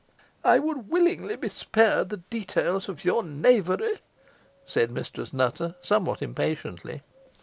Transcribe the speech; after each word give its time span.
"I 0.43 0.57
would 0.57 0.89
willingly 0.89 1.35
be 1.35 1.49
spared 1.49 2.09
the 2.09 2.17
details 2.17 2.89
of 2.89 3.05
your 3.05 3.21
knavery," 3.21 3.99
said 4.65 4.89
Mistress 4.89 5.31
Nutter, 5.31 5.75
somewhat 5.83 6.23
impatiently. 6.23 7.03